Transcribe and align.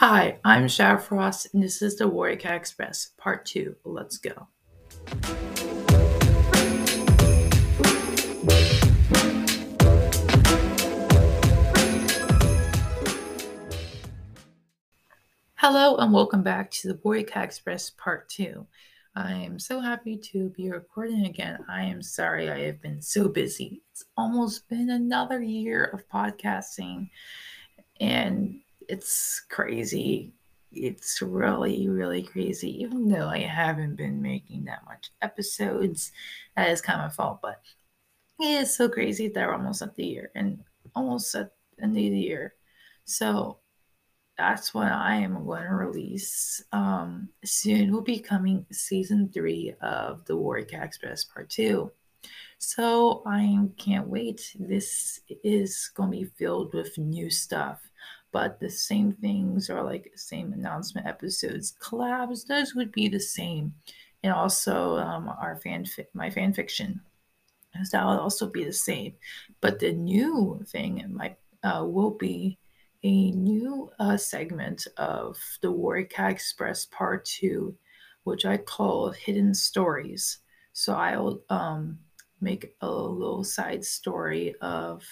Hi, 0.00 0.38
I'm 0.44 0.68
Shadowfrost, 0.68 1.52
and 1.52 1.60
this 1.60 1.82
is 1.82 1.96
the 1.96 2.06
Warrior 2.06 2.36
Cat 2.36 2.54
Express, 2.54 3.10
Part 3.18 3.44
2. 3.46 3.74
Let's 3.84 4.16
go. 4.16 4.46
Hello, 15.56 15.96
and 15.96 16.12
welcome 16.12 16.44
back 16.44 16.70
to 16.70 16.86
the 16.86 17.00
Warrior 17.02 17.24
Cat 17.24 17.42
Express, 17.46 17.90
Part 17.90 18.28
2. 18.28 18.64
I 19.16 19.32
am 19.32 19.58
so 19.58 19.80
happy 19.80 20.16
to 20.16 20.50
be 20.50 20.70
recording 20.70 21.26
again. 21.26 21.58
I 21.68 21.82
am 21.82 22.02
sorry 22.02 22.48
I 22.48 22.66
have 22.66 22.80
been 22.80 23.02
so 23.02 23.26
busy. 23.28 23.82
It's 23.90 24.04
almost 24.16 24.68
been 24.68 24.90
another 24.90 25.42
year 25.42 25.86
of 25.86 26.08
podcasting, 26.08 27.10
and 27.98 28.60
it's 28.88 29.42
crazy. 29.48 30.32
It's 30.72 31.22
really, 31.22 31.88
really 31.88 32.22
crazy. 32.22 32.82
Even 32.82 33.08
though 33.08 33.28
I 33.28 33.40
haven't 33.40 33.96
been 33.96 34.20
making 34.20 34.64
that 34.64 34.84
much 34.84 35.10
episodes, 35.22 36.12
that 36.56 36.70
is 36.70 36.80
kind 36.80 37.00
of 37.00 37.06
my 37.06 37.10
fault. 37.10 37.40
But 37.42 37.60
it 38.40 38.62
is 38.62 38.76
so 38.76 38.88
crazy 38.88 39.28
that 39.28 39.46
we're 39.46 39.54
almost 39.54 39.82
at 39.82 39.94
the 39.94 40.04
year 40.04 40.30
and 40.34 40.58
almost 40.94 41.34
at 41.34 41.52
the 41.76 41.84
end 41.84 41.96
of 41.96 42.02
the 42.02 42.18
year. 42.18 42.54
So 43.04 43.58
that's 44.36 44.72
when 44.72 44.88
I 44.88 45.16
am 45.16 45.44
going 45.44 45.64
to 45.64 45.74
release. 45.74 46.62
Um, 46.72 47.30
soon 47.44 47.92
will 47.92 48.02
be 48.02 48.20
coming 48.20 48.66
season 48.70 49.30
three 49.32 49.74
of 49.80 50.24
the 50.26 50.36
Warrior 50.36 50.66
Cat 50.66 50.84
Express 50.84 51.24
Part 51.24 51.50
Two. 51.50 51.92
So 52.58 53.22
I 53.26 53.68
can't 53.76 54.08
wait. 54.08 54.54
This 54.58 55.20
is 55.44 55.90
going 55.94 56.10
to 56.10 56.18
be 56.18 56.24
filled 56.24 56.74
with 56.74 56.98
new 56.98 57.30
stuff 57.30 57.87
but 58.32 58.60
the 58.60 58.70
same 58.70 59.12
things 59.12 59.70
are 59.70 59.82
like 59.82 60.10
same 60.16 60.52
announcement 60.52 61.06
episodes 61.06 61.74
collabs 61.80 62.46
those 62.46 62.74
would 62.74 62.92
be 62.92 63.08
the 63.08 63.20
same 63.20 63.72
and 64.22 64.32
also 64.32 64.96
um, 64.98 65.28
our 65.40 65.56
fan 65.56 65.84
fi- 65.84 66.06
my 66.14 66.30
fan 66.30 66.52
fiction 66.52 67.00
that 67.92 68.04
will 68.04 68.18
also 68.18 68.48
be 68.48 68.64
the 68.64 68.72
same 68.72 69.12
but 69.60 69.78
the 69.78 69.92
new 69.92 70.60
thing 70.68 71.04
might 71.08 71.36
uh, 71.62 71.84
will 71.84 72.10
be 72.10 72.58
a 73.04 73.30
new 73.32 73.90
uh, 73.98 74.16
segment 74.16 74.86
of 74.96 75.38
the 75.62 75.70
Warrior 75.70 76.08
Express 76.18 76.86
Part 76.86 77.24
2, 77.26 77.74
which 78.24 78.44
I 78.44 78.56
call 78.56 79.10
Hidden 79.10 79.54
Stories. 79.54 80.38
So 80.72 80.94
I'll 80.94 81.40
um, 81.48 81.98
make 82.40 82.74
a 82.80 82.90
little 82.90 83.44
side 83.44 83.84
story 83.84 84.54
of 84.60 85.04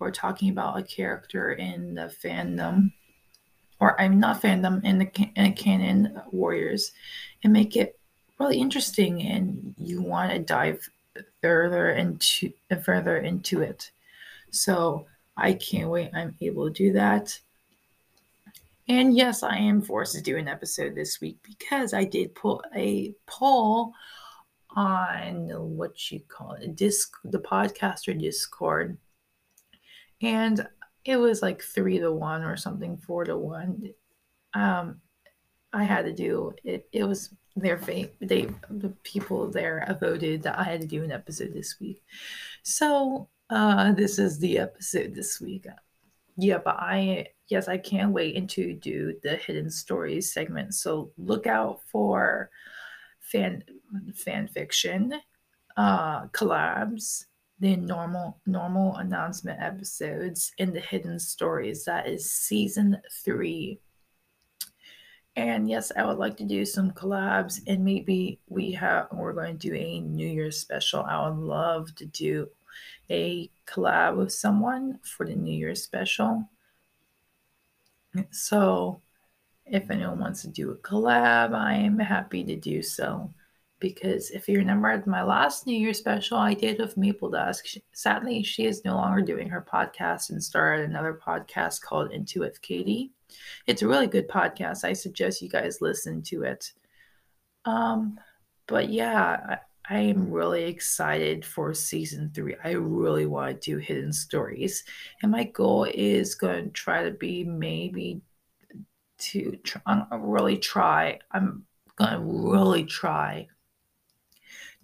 or 0.00 0.10
talking 0.10 0.50
about 0.50 0.78
a 0.78 0.82
character 0.82 1.52
in 1.52 1.94
the 1.94 2.12
fandom, 2.22 2.92
or 3.80 4.00
I'm 4.00 4.20
not 4.20 4.42
fandom 4.42 4.84
in 4.84 4.98
the 4.98 5.30
in 5.36 5.52
canon 5.54 6.20
Warriors, 6.30 6.92
and 7.42 7.52
make 7.52 7.76
it 7.76 7.98
really 8.38 8.58
interesting, 8.58 9.22
and 9.22 9.74
you 9.78 10.02
want 10.02 10.32
to 10.32 10.38
dive 10.38 10.88
further 11.42 11.90
into 11.90 12.52
further 12.84 13.18
into 13.18 13.62
it. 13.62 13.90
So 14.50 15.06
I 15.36 15.52
can't 15.54 15.90
wait. 15.90 16.10
I'm 16.14 16.34
able 16.40 16.66
to 16.66 16.72
do 16.72 16.92
that. 16.94 17.38
And 18.88 19.14
yes, 19.14 19.42
I 19.42 19.56
am 19.56 19.82
forced 19.82 20.14
to 20.14 20.22
do 20.22 20.38
an 20.38 20.48
episode 20.48 20.94
this 20.94 21.20
week 21.20 21.36
because 21.42 21.92
I 21.92 22.04
did 22.04 22.34
pull 22.34 22.62
a 22.74 23.12
poll 23.26 23.92
on 24.70 25.48
what 25.76 26.10
you 26.10 26.20
call 26.28 26.52
it, 26.52 26.74
disc 26.74 27.14
the 27.24 27.38
podcaster 27.38 28.18
Discord 28.18 28.96
and 30.20 30.66
it 31.04 31.16
was 31.16 31.42
like 31.42 31.62
three 31.62 31.98
to 31.98 32.12
one 32.12 32.42
or 32.42 32.56
something, 32.56 32.96
four 32.96 33.24
to 33.24 33.36
one. 33.36 33.90
Um, 34.54 35.00
I 35.72 35.84
had 35.84 36.04
to 36.06 36.12
do 36.12 36.54
it. 36.64 36.88
It 36.92 37.04
was 37.04 37.34
their 37.56 37.78
fate. 37.78 38.14
They 38.20 38.48
the 38.70 38.90
people 39.02 39.50
there 39.50 39.96
voted 40.00 40.42
that 40.42 40.58
I 40.58 40.64
had 40.64 40.80
to 40.80 40.86
do 40.86 41.04
an 41.04 41.12
episode 41.12 41.54
this 41.54 41.76
week. 41.80 42.02
So 42.62 43.28
uh, 43.50 43.92
this 43.92 44.18
is 44.18 44.38
the 44.38 44.58
episode 44.58 45.14
this 45.14 45.40
week. 45.40 45.66
Yeah, 46.36 46.58
but 46.64 46.76
I 46.78 47.28
yes, 47.48 47.68
I 47.68 47.78
can't 47.78 48.12
wait 48.12 48.48
to 48.50 48.72
do 48.74 49.14
the 49.22 49.36
hidden 49.36 49.70
stories 49.70 50.32
segment. 50.32 50.74
So 50.74 51.12
look 51.16 51.46
out 51.46 51.80
for 51.90 52.50
fan 53.20 53.64
fan 54.14 54.48
fiction, 54.48 55.14
uh, 55.76 56.26
collabs, 56.28 57.24
the 57.60 57.76
normal 57.76 58.38
normal 58.46 58.96
announcement 58.96 59.60
episodes 59.60 60.52
in 60.58 60.72
the 60.72 60.80
hidden 60.80 61.18
stories. 61.18 61.84
That 61.84 62.06
is 62.08 62.30
season 62.30 63.00
three. 63.24 63.80
And 65.36 65.68
yes 65.68 65.92
i 65.96 66.04
would 66.04 66.18
like 66.18 66.36
to 66.38 66.44
do 66.44 66.64
some 66.64 66.90
collabs 66.90 67.60
and 67.68 67.84
maybe 67.84 68.40
we 68.48 68.72
have 68.72 69.06
we're 69.12 69.32
going 69.32 69.56
to 69.56 69.68
do 69.68 69.74
a 69.74 70.00
new 70.00 70.26
year's 70.26 70.58
special. 70.58 71.02
I 71.02 71.28
would 71.28 71.38
love 71.38 71.94
to 71.96 72.06
do 72.06 72.48
a 73.10 73.50
collab 73.66 74.16
with 74.16 74.32
someone 74.32 74.98
for 75.02 75.26
the 75.26 75.34
new 75.34 75.54
year's 75.54 75.82
special. 75.82 76.48
So 78.30 79.00
if 79.70 79.90
anyone 79.90 80.18
wants 80.18 80.42
to 80.42 80.48
do 80.48 80.70
a 80.70 80.76
collab 80.76 81.54
i 81.54 81.74
am 81.74 81.98
happy 81.98 82.42
to 82.44 82.56
do 82.56 82.82
so 82.82 83.32
because 83.80 84.30
if 84.30 84.48
you 84.48 84.58
remember 84.58 85.02
my 85.06 85.22
last 85.22 85.66
New 85.66 85.76
Year 85.76 85.94
special 85.94 86.38
I 86.38 86.54
did 86.54 86.78
with 86.78 86.96
Maple 86.96 87.30
Dusk, 87.30 87.66
sadly 87.92 88.42
she 88.42 88.66
is 88.66 88.84
no 88.84 88.96
longer 88.96 89.22
doing 89.22 89.48
her 89.48 89.64
podcast 89.72 90.30
and 90.30 90.42
started 90.42 90.88
another 90.88 91.20
podcast 91.24 91.82
called 91.82 92.12
Into 92.12 92.40
with 92.40 92.60
Katie. 92.60 93.12
It's 93.66 93.82
a 93.82 93.88
really 93.88 94.06
good 94.06 94.28
podcast. 94.28 94.84
I 94.84 94.92
suggest 94.94 95.42
you 95.42 95.48
guys 95.48 95.80
listen 95.80 96.22
to 96.22 96.42
it. 96.42 96.72
Um, 97.64 98.18
but 98.66 98.88
yeah, 98.88 99.58
I, 99.88 99.96
I 99.96 100.00
am 100.00 100.30
really 100.30 100.64
excited 100.64 101.44
for 101.44 101.72
season 101.72 102.30
three. 102.34 102.56
I 102.62 102.72
really 102.72 103.26
want 103.26 103.62
to 103.62 103.70
do 103.70 103.78
hidden 103.78 104.12
stories, 104.12 104.84
and 105.22 105.32
my 105.32 105.44
goal 105.44 105.84
is 105.84 106.34
going 106.34 106.64
to 106.66 106.70
try 106.70 107.04
to 107.04 107.10
be 107.10 107.44
maybe 107.44 108.20
to 109.18 109.56
try, 109.64 109.80
really 110.12 110.58
try. 110.58 111.18
I'm 111.30 111.64
going 111.96 112.12
to 112.12 112.20
really 112.20 112.84
try 112.84 113.48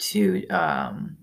to 0.00 0.46
um, 0.48 1.16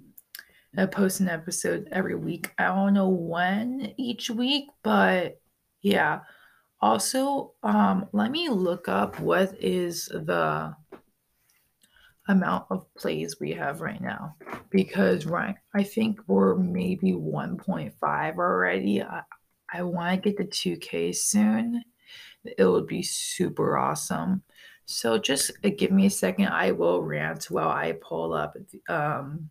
uh, 0.77 0.87
post 0.87 1.19
an 1.19 1.29
episode 1.29 1.87
every 1.91 2.15
week. 2.15 2.51
I 2.57 2.65
don't 2.65 2.93
know 2.93 3.09
when 3.09 3.93
each 3.97 4.29
week, 4.29 4.65
but 4.83 5.41
yeah. 5.81 6.21
Also, 6.79 7.53
um, 7.63 8.07
let 8.13 8.29
me 8.29 8.49
look 8.49 8.87
up 8.87 9.19
what 9.19 9.55
is 9.59 10.05
the 10.05 10.75
amount 12.27 12.65
of 12.69 12.93
plays 12.95 13.39
we 13.39 13.51
have 13.51 13.81
right 13.81 14.01
now 14.01 14.35
because 14.69 15.25
right 15.25 15.55
i 15.73 15.81
think 15.81 16.19
we're 16.27 16.55
maybe 16.55 17.13
1.5 17.13 18.37
already 18.37 19.01
i, 19.01 19.21
I 19.73 19.83
want 19.83 20.23
to 20.23 20.31
get 20.31 20.51
to 20.51 20.77
2k 20.77 21.15
soon 21.15 21.83
it 22.57 22.65
would 22.65 22.87
be 22.87 23.01
super 23.01 23.77
awesome 23.77 24.43
so 24.87 25.17
just 25.17 25.51
uh, 25.65 25.69
give 25.77 25.91
me 25.91 26.05
a 26.05 26.09
second. 26.09 26.47
I 26.47 26.71
will 26.71 27.03
rant 27.03 27.51
while 27.51 27.69
I 27.69 27.91
pull 28.01 28.33
up 28.33 28.55
um, 28.87 29.49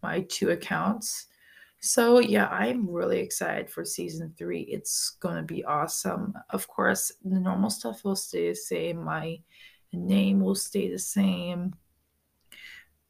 my 0.00 0.20
two 0.28 0.50
accounts. 0.50 1.26
So 1.80 2.20
yeah, 2.20 2.46
I'm 2.46 2.88
really 2.88 3.18
excited 3.18 3.68
for 3.68 3.84
season 3.84 4.32
three. 4.38 4.62
It's 4.62 5.16
gonna 5.20 5.42
be 5.42 5.64
awesome. 5.64 6.34
Of 6.50 6.68
course, 6.68 7.10
the 7.24 7.40
normal 7.40 7.68
stuff 7.68 8.04
will 8.04 8.16
stay 8.16 8.50
the 8.50 8.54
same. 8.54 9.04
My 9.04 9.40
name 9.92 10.40
will 10.40 10.54
stay 10.54 10.88
the 10.90 11.00
same. 11.00 11.74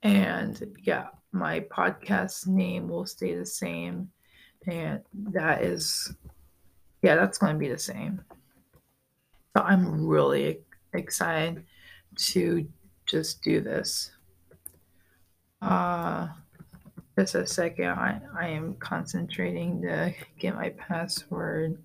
And 0.03 0.77
yeah, 0.83 1.09
my 1.33 1.61
podcast 1.61 2.47
name 2.47 2.89
will 2.89 3.07
stay 3.07 3.35
the 3.35 3.47
same. 3.47 4.11
And 4.67 5.03
that 5.13 5.63
is, 5.63 6.15
yeah, 7.03 7.17
that's 7.17 7.39
going 7.39 7.53
to 7.53 7.59
be 7.59 7.69
the 7.69 7.79
same. 7.79 8.23
So 9.57 9.63
I'm 9.63 10.07
really 10.07 10.61
excited 10.97 11.65
to 12.16 12.66
just 13.07 13.43
do 13.43 13.60
this. 13.60 14.10
Uh, 15.63 16.28
just 17.19 17.34
a 17.34 17.47
second. 17.47 17.87
I, 17.87 18.21
I 18.39 18.48
am 18.48 18.75
concentrating 18.75 19.83
to 19.83 20.15
get 20.39 20.54
my 20.54 20.71
password 20.71 21.83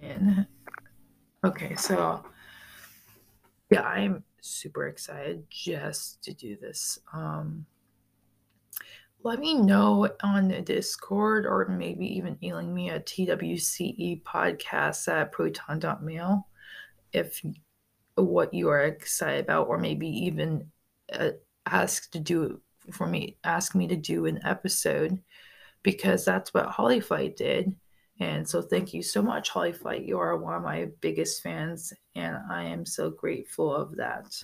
in. 0.00 0.46
Okay, 1.44 1.76
so 1.76 2.24
yeah, 3.70 3.82
I'm 3.82 4.24
super 4.40 4.88
excited 4.88 5.44
just 5.50 6.22
to 6.24 6.32
do 6.32 6.56
this. 6.56 6.98
Um, 7.12 7.66
let 9.22 9.38
me 9.40 9.54
know 9.54 10.08
on 10.22 10.48
the 10.48 10.60
Discord 10.60 11.46
or 11.46 11.66
maybe 11.68 12.06
even 12.16 12.38
emailing 12.42 12.72
me 12.72 12.90
at 12.90 13.06
twce 13.06 14.22
podcast 14.22 15.08
at 15.08 15.32
proton.mail 15.32 16.46
if 17.12 17.42
what 18.14 18.54
you 18.54 18.68
are 18.68 18.82
excited 18.82 19.44
about, 19.44 19.68
or 19.68 19.78
maybe 19.78 20.08
even 20.08 20.70
uh, 21.12 21.30
ask 21.66 22.10
to 22.12 22.20
do 22.20 22.60
for 22.90 23.06
me, 23.06 23.36
ask 23.44 23.74
me 23.74 23.88
to 23.88 23.96
do 23.96 24.26
an 24.26 24.40
episode 24.44 25.20
because 25.82 26.24
that's 26.24 26.54
what 26.54 26.68
Hollyflight 26.68 27.36
did. 27.36 27.74
And 28.20 28.48
so 28.48 28.62
thank 28.62 28.94
you 28.94 29.02
so 29.02 29.20
much, 29.20 29.50
Holly 29.50 29.72
Flight. 29.72 30.04
You 30.04 30.18
are 30.18 30.36
one 30.36 30.54
of 30.54 30.62
my 30.62 30.88
biggest 31.00 31.42
fans, 31.42 31.92
and 32.14 32.38
I 32.50 32.64
am 32.64 32.86
so 32.86 33.10
grateful 33.10 33.74
of 33.74 33.96
that. 33.96 34.42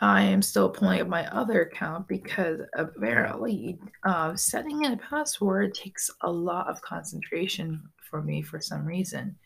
I 0.00 0.22
am 0.22 0.42
still 0.42 0.68
pulling 0.68 1.00
up 1.00 1.08
my 1.08 1.26
other 1.26 1.62
account 1.62 2.06
because 2.06 2.60
apparently 2.74 3.78
uh, 4.04 4.36
setting 4.36 4.84
in 4.84 4.92
a 4.92 4.96
password 4.96 5.74
takes 5.74 6.08
a 6.20 6.30
lot 6.30 6.68
of 6.68 6.80
concentration 6.82 7.82
for 8.08 8.22
me 8.22 8.42
for 8.42 8.60
some 8.60 8.84
reason. 8.84 9.36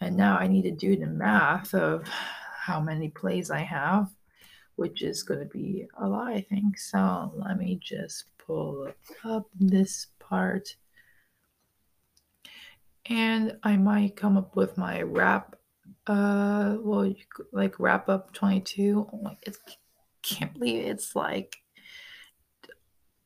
And 0.00 0.16
now 0.16 0.36
I 0.36 0.48
need 0.48 0.62
to 0.62 0.72
do 0.72 0.96
the 0.96 1.06
math 1.06 1.74
of 1.74 2.08
how 2.08 2.80
many 2.80 3.08
plays 3.08 3.50
I 3.50 3.60
have, 3.60 4.08
which 4.76 5.02
is 5.02 5.22
going 5.22 5.40
to 5.40 5.46
be 5.46 5.86
a 6.00 6.08
lot, 6.08 6.28
I 6.28 6.40
think. 6.40 6.78
So 6.78 7.32
let 7.36 7.56
me 7.56 7.78
just 7.80 8.24
pull 8.38 8.88
up 9.24 9.46
this 9.58 10.08
part. 10.18 10.74
And 13.06 13.56
I 13.62 13.76
might 13.76 14.16
come 14.16 14.36
up 14.36 14.56
with 14.56 14.76
my 14.76 15.02
wrap 15.02 15.56
uh, 16.08 16.76
well, 16.80 17.06
you, 17.06 17.16
like 17.52 17.78
wrap 17.78 18.08
up 18.08 18.32
22. 18.32 19.08
Oh 19.12 19.20
my, 19.22 19.36
it 19.42 19.56
can't 20.22 20.54
believe 20.54 20.86
it's 20.86 21.14
like 21.14 21.58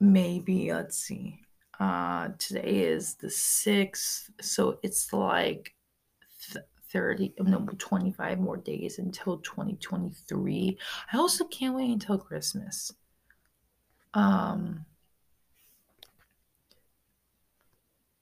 maybe 0.00 0.72
let's 0.72 0.98
see. 0.98 1.38
Uh, 1.78 2.28
today 2.38 2.82
is 2.82 3.14
the 3.14 3.30
sixth, 3.30 4.30
so 4.40 4.78
it's 4.82 5.12
like 5.12 5.74
30, 6.92 7.34
no, 7.40 7.66
25 7.78 8.38
more 8.38 8.56
days 8.56 8.98
until 8.98 9.38
2023. 9.38 10.78
I 11.12 11.16
also 11.16 11.44
can't 11.46 11.74
wait 11.74 11.90
until 11.90 12.18
Christmas. 12.18 12.92
Um, 14.14 14.84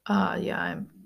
uh, 0.06 0.38
yeah, 0.40 0.60
I'm 0.60 0.99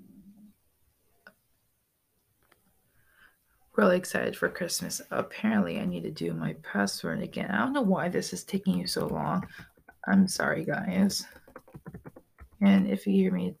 really 3.77 3.97
excited 3.97 4.35
for 4.35 4.49
Christmas. 4.49 5.01
Apparently, 5.11 5.79
I 5.79 5.85
need 5.85 6.03
to 6.03 6.11
do 6.11 6.33
my 6.33 6.53
password 6.63 7.21
again. 7.21 7.51
I 7.51 7.59
don't 7.59 7.73
know 7.73 7.81
why 7.81 8.09
this 8.09 8.33
is 8.33 8.43
taking 8.43 8.77
you 8.77 8.87
so 8.87 9.07
long. 9.07 9.47
I'm 10.07 10.27
sorry, 10.27 10.65
guys. 10.65 11.25
And 12.61 12.87
if 12.87 13.05
you 13.05 13.13
hear 13.13 13.31
me 13.31 13.55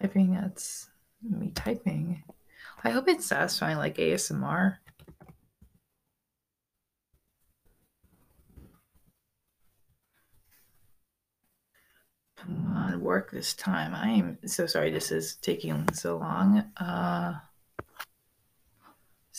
typing, 0.00 0.34
that's 0.34 0.88
me 1.22 1.50
typing. 1.54 2.22
I 2.84 2.90
hope 2.90 3.08
it's 3.08 3.26
satisfying 3.26 3.78
like 3.78 3.96
ASMR. 3.96 4.76
Come 12.36 12.72
on, 12.76 13.00
work 13.00 13.32
this 13.32 13.52
time. 13.54 13.94
I 13.94 14.10
am 14.10 14.38
so 14.46 14.66
sorry 14.66 14.90
this 14.90 15.10
is 15.10 15.36
taking 15.36 15.92
so 15.92 16.18
long. 16.18 16.64
Uh, 16.76 17.34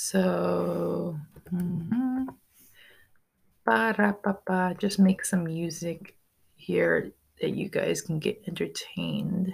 so, 0.01 1.19
mm-hmm. 1.53 2.23
ba 3.65 4.75
just 4.79 4.97
make 4.97 5.25
some 5.25 5.43
music 5.43 6.15
here 6.55 7.11
that 7.41 7.49
you 7.49 7.67
guys 7.67 8.01
can 8.01 8.17
get 8.17 8.41
entertained. 8.47 9.53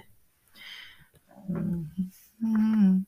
Mm-hmm. 1.50 2.98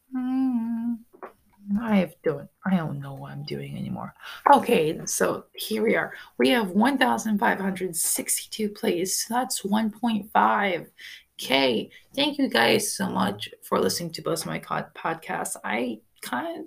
I 1.80 2.12
don't 2.24 2.48
I 2.66 2.76
don't 2.76 2.98
know 2.98 3.14
what 3.14 3.30
I'm 3.30 3.44
doing 3.44 3.78
anymore. 3.78 4.14
Okay, 4.52 5.00
so 5.06 5.44
here 5.54 5.84
we 5.84 5.94
are. 5.94 6.14
We 6.38 6.48
have 6.48 6.70
1,562 6.70 8.68
plays. 8.70 9.16
So 9.16 9.34
that's 9.34 9.62
1.5 9.62 10.86
K. 11.36 11.90
Thank 12.16 12.38
you 12.38 12.48
guys 12.48 12.92
so 12.92 13.08
much 13.08 13.48
for 13.62 13.78
listening 13.78 14.10
to 14.14 14.22
both 14.22 14.40
of 14.40 14.46
my 14.46 14.58
podcasts. 14.58 15.54
I 15.62 16.00
kind 16.20 16.58
of 16.58 16.64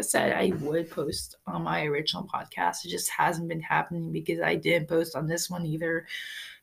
said 0.00 0.32
I 0.32 0.52
would 0.60 0.90
post 0.90 1.36
on 1.46 1.62
my 1.62 1.84
original 1.84 2.28
podcast. 2.32 2.84
It 2.84 2.90
just 2.90 3.10
hasn't 3.10 3.48
been 3.48 3.60
happening 3.60 4.12
because 4.12 4.40
I 4.40 4.54
didn't 4.56 4.88
post 4.88 5.16
on 5.16 5.26
this 5.26 5.48
one 5.50 5.66
either. 5.66 6.06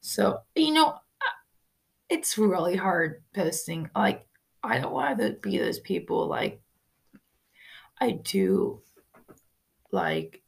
So, 0.02 0.40
you 0.56 0.74
know, 0.74 0.96
it's 2.10 2.38
really 2.38 2.76
hard 2.76 3.24
posting. 3.34 3.90
Like, 3.96 4.28
I 4.64 4.80
don't 4.80 4.94
want 4.94 5.20
to 5.20 5.38
be 5.42 5.58
those 5.58 5.80
people 5.80 6.28
like 6.28 6.62
I 8.00 8.12
do 8.12 8.82
like 9.92 10.42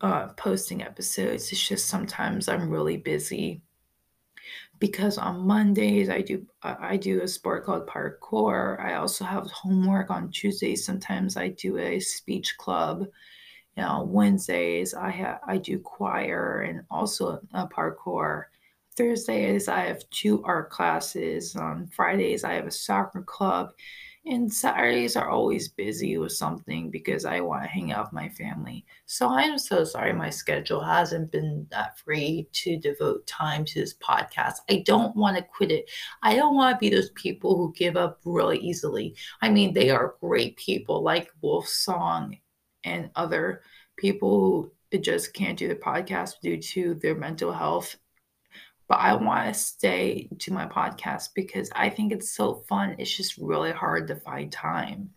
uh, 0.00 0.28
posting 0.28 0.82
episodes. 0.82 1.50
It's 1.52 1.68
just 1.68 1.88
sometimes 1.88 2.48
I'm 2.48 2.70
really 2.70 2.96
busy 2.96 3.62
because 4.78 5.18
on 5.18 5.46
Mondays 5.46 6.08
I 6.08 6.20
do 6.22 6.46
I 6.62 6.96
do 6.96 7.22
a 7.22 7.28
sport 7.28 7.64
called 7.64 7.86
parkour. 7.86 8.80
I 8.80 8.94
also 8.94 9.24
have 9.24 9.50
homework 9.50 10.10
on 10.10 10.30
Tuesdays. 10.30 10.84
Sometimes 10.84 11.36
I 11.36 11.48
do 11.48 11.78
a 11.78 12.00
speech 12.00 12.56
club. 12.58 13.06
You 13.76 13.82
know, 13.82 14.04
Wednesdays 14.08 14.94
I 14.94 15.10
have 15.10 15.40
I 15.46 15.58
do 15.58 15.78
choir 15.78 16.62
and 16.62 16.82
also 16.90 17.40
a 17.52 17.66
parkour. 17.68 18.44
Thursdays 18.96 19.68
I 19.68 19.80
have 19.80 20.08
two 20.10 20.42
art 20.44 20.70
classes. 20.70 21.56
On 21.56 21.86
Fridays 21.88 22.44
I 22.44 22.54
have 22.54 22.66
a 22.66 22.70
soccer 22.70 23.22
club. 23.22 23.70
And 24.28 24.52
Saturdays 24.52 25.14
are 25.14 25.30
always 25.30 25.68
busy 25.68 26.18
with 26.18 26.32
something 26.32 26.90
because 26.90 27.24
I 27.24 27.38
want 27.38 27.62
to 27.62 27.68
hang 27.68 27.92
out 27.92 28.06
with 28.06 28.12
my 28.12 28.28
family. 28.28 28.84
So 29.04 29.28
I'm 29.28 29.56
so 29.56 29.84
sorry 29.84 30.12
my 30.12 30.30
schedule 30.30 30.82
hasn't 30.82 31.30
been 31.30 31.64
that 31.70 31.96
free 31.96 32.48
to 32.50 32.76
devote 32.76 33.24
time 33.28 33.64
to 33.66 33.78
this 33.78 33.94
podcast. 33.94 34.54
I 34.68 34.82
don't 34.84 35.14
want 35.14 35.36
to 35.36 35.44
quit 35.44 35.70
it. 35.70 35.88
I 36.24 36.34
don't 36.34 36.56
want 36.56 36.74
to 36.74 36.80
be 36.80 36.92
those 36.92 37.10
people 37.10 37.56
who 37.56 37.72
give 37.76 37.96
up 37.96 38.18
really 38.24 38.58
easily. 38.58 39.14
I 39.42 39.48
mean, 39.48 39.72
they 39.72 39.90
are 39.90 40.16
great 40.20 40.56
people 40.56 41.04
like 41.04 41.30
Wolf 41.40 41.68
Song 41.68 42.36
and 42.82 43.10
other 43.14 43.62
people 43.96 44.72
who 44.90 44.98
just 44.98 45.34
can't 45.34 45.56
do 45.56 45.68
the 45.68 45.76
podcast 45.76 46.40
due 46.42 46.60
to 46.60 46.94
their 46.94 47.14
mental 47.14 47.52
health 47.52 47.94
but 48.88 48.98
I 49.00 49.14
want 49.14 49.52
to 49.52 49.58
stay 49.58 50.28
to 50.38 50.52
my 50.52 50.66
podcast 50.66 51.30
because 51.34 51.70
I 51.74 51.90
think 51.90 52.12
it's 52.12 52.30
so 52.30 52.64
fun. 52.68 52.96
It's 52.98 53.14
just 53.14 53.36
really 53.38 53.72
hard 53.72 54.08
to 54.08 54.16
find 54.16 54.50
time. 54.50 55.10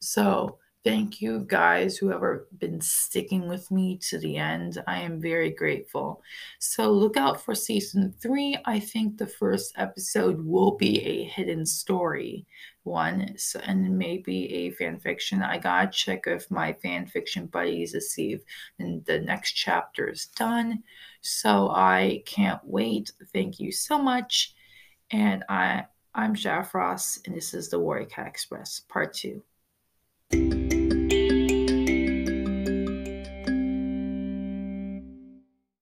So, 0.00 0.58
thank 0.86 1.20
you 1.20 1.40
guys 1.48 1.96
who 1.96 2.08
have 2.08 2.22
been 2.58 2.80
sticking 2.80 3.48
with 3.48 3.68
me 3.72 3.98
to 3.98 4.18
the 4.18 4.36
end. 4.36 4.80
I 4.86 5.00
am 5.00 5.20
very 5.20 5.50
grateful. 5.50 6.22
So, 6.60 6.92
look 6.92 7.16
out 7.16 7.40
for 7.40 7.56
season 7.56 8.14
three. 8.22 8.56
I 8.66 8.78
think 8.78 9.18
the 9.18 9.26
first 9.26 9.74
episode 9.76 10.40
will 10.40 10.76
be 10.76 11.00
a 11.00 11.24
hidden 11.24 11.66
story 11.66 12.46
one 12.84 13.36
so, 13.36 13.58
and 13.66 13.98
maybe 13.98 14.54
a 14.54 14.70
fan 14.70 15.00
fiction. 15.00 15.42
I 15.42 15.58
gotta 15.58 15.90
check 15.90 16.28
if 16.28 16.48
my 16.52 16.72
fan 16.74 17.06
fiction 17.06 17.46
buddies 17.46 17.96
see 18.08 18.34
if 18.34 18.42
the 18.78 19.18
next 19.18 19.54
chapter 19.54 20.08
is 20.08 20.26
done. 20.36 20.84
So 21.20 21.68
I 21.70 22.22
can't 22.26 22.60
wait. 22.62 23.10
Thank 23.32 23.58
you 23.58 23.72
so 23.72 23.98
much. 23.98 24.54
And 25.10 25.42
I 25.48 25.86
I'm 26.14 26.36
Shadowfrost, 26.36 27.26
and 27.26 27.36
this 27.36 27.54
is 27.54 27.70
the 27.70 27.80
Warrior 27.80 28.06
Cat 28.06 28.28
Express, 28.28 28.80
part 28.88 29.12
two. 29.14 29.42